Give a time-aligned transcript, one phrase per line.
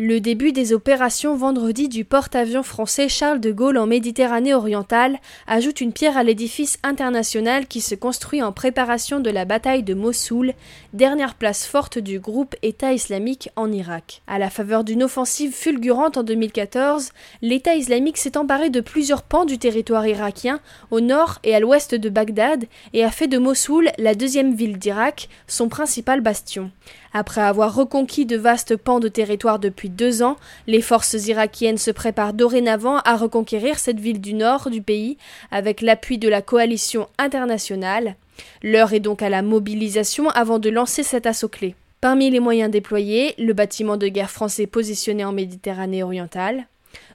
[0.00, 5.80] Le début des opérations vendredi du porte-avions français Charles de Gaulle en Méditerranée orientale ajoute
[5.80, 10.54] une pierre à l'édifice international qui se construit en préparation de la bataille de Mossoul,
[10.92, 14.22] dernière place forte du groupe État islamique en Irak.
[14.28, 17.10] À la faveur d'une offensive fulgurante en 2014,
[17.42, 20.60] l'État islamique s'est emparé de plusieurs pans du territoire irakien,
[20.92, 24.78] au nord et à l'ouest de Bagdad, et a fait de Mossoul la deuxième ville
[24.78, 26.70] d'Irak, son principal bastion.
[27.12, 30.36] Après avoir reconquis de vastes pans de territoire depuis deux ans,
[30.66, 35.16] les forces irakiennes se préparent dorénavant à reconquérir cette ville du nord du pays
[35.50, 38.16] avec l'appui de la coalition internationale.
[38.62, 41.74] L'heure est donc à la mobilisation avant de lancer cet assaut clé.
[42.00, 46.66] Parmi les moyens déployés, le bâtiment de guerre français positionné en Méditerranée orientale,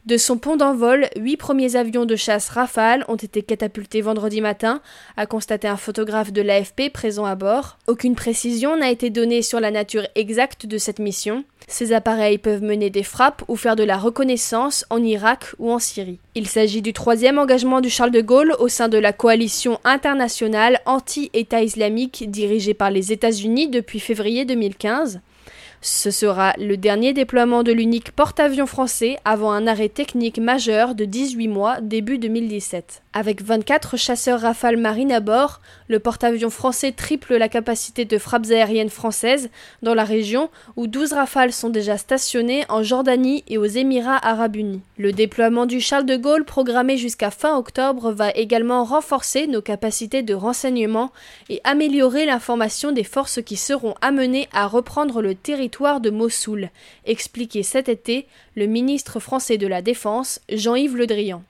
[0.05, 4.81] de son pont d'envol, huit premiers avions de chasse Rafale ont été catapultés vendredi matin,
[5.15, 7.77] a constaté un photographe de l'AFP présent à bord.
[7.87, 11.45] Aucune précision n'a été donnée sur la nature exacte de cette mission.
[11.69, 15.79] Ces appareils peuvent mener des frappes ou faire de la reconnaissance en Irak ou en
[15.79, 16.19] Syrie.
[16.35, 20.81] Il s'agit du troisième engagement du Charles de Gaulle au sein de la coalition internationale
[20.85, 25.21] anti-État islamique dirigée par les États-Unis depuis février 2015.
[25.85, 31.03] Ce sera le dernier déploiement de l'unique porte-avions français avant un arrêt technique majeur de
[31.03, 33.01] 18 mois début 2017.
[33.11, 38.49] Avec 24 chasseurs Rafale Marine à bord, le porte-avions français triple la capacité de frappes
[38.49, 39.49] aériennes françaises
[39.81, 44.55] dans la région où 12 Rafales sont déjà stationnés en Jordanie et aux Émirats arabes
[44.55, 44.81] unis.
[44.97, 50.23] Le déploiement du Charles de Gaulle programmé jusqu'à fin octobre va également renforcer nos capacités
[50.23, 51.11] de renseignement
[51.49, 56.69] et améliorer l'information des forces qui seront amenées à reprendre le territoire de Mossoul,
[57.05, 61.41] expliqué cet été le ministre français de la Défense Jean-Yves Le Drian.